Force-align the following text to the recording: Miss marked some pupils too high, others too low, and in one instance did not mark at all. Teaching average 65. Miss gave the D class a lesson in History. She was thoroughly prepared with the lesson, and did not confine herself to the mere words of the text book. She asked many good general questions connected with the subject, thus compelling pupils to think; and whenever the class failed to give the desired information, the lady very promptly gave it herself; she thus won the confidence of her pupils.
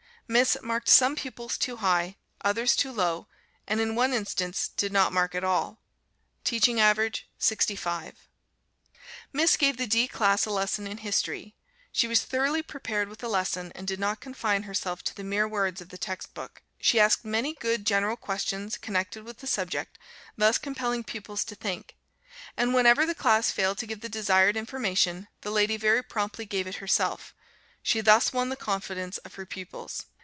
Miss 0.27 0.55
marked 0.63 0.87
some 0.87 1.17
pupils 1.17 1.57
too 1.57 1.75
high, 1.75 2.15
others 2.39 2.73
too 2.77 2.93
low, 2.93 3.27
and 3.67 3.81
in 3.81 3.95
one 3.95 4.13
instance 4.13 4.69
did 4.69 4.93
not 4.93 5.11
mark 5.11 5.35
at 5.35 5.43
all. 5.43 5.81
Teaching 6.45 6.79
average 6.79 7.27
65. 7.37 8.29
Miss 9.33 9.57
gave 9.57 9.75
the 9.75 9.85
D 9.87 10.07
class 10.07 10.45
a 10.45 10.49
lesson 10.49 10.87
in 10.87 10.99
History. 10.99 11.53
She 11.91 12.07
was 12.07 12.23
thoroughly 12.23 12.63
prepared 12.63 13.09
with 13.09 13.19
the 13.19 13.27
lesson, 13.27 13.73
and 13.75 13.85
did 13.85 13.99
not 13.99 14.21
confine 14.21 14.63
herself 14.63 15.03
to 15.03 15.13
the 15.13 15.25
mere 15.25 15.49
words 15.49 15.81
of 15.81 15.89
the 15.89 15.97
text 15.97 16.33
book. 16.33 16.63
She 16.79 16.97
asked 16.97 17.25
many 17.25 17.53
good 17.53 17.85
general 17.85 18.15
questions 18.15 18.77
connected 18.77 19.25
with 19.25 19.39
the 19.39 19.47
subject, 19.47 19.99
thus 20.37 20.57
compelling 20.57 21.03
pupils 21.03 21.43
to 21.43 21.55
think; 21.55 21.97
and 22.55 22.73
whenever 22.73 23.05
the 23.05 23.13
class 23.13 23.51
failed 23.51 23.79
to 23.79 23.85
give 23.85 23.99
the 23.99 24.07
desired 24.07 24.55
information, 24.55 25.27
the 25.41 25.51
lady 25.51 25.75
very 25.75 26.01
promptly 26.01 26.45
gave 26.45 26.67
it 26.67 26.75
herself; 26.75 27.35
she 27.83 27.99
thus 27.99 28.31
won 28.31 28.47
the 28.47 28.55
confidence 28.55 29.17
of 29.17 29.35
her 29.35 29.45
pupils. 29.45 30.05